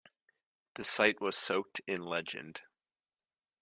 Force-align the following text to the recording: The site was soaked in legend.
The 0.73 0.83
site 0.83 1.21
was 1.21 1.37
soaked 1.37 1.79
in 1.85 2.01
legend. 2.01 2.63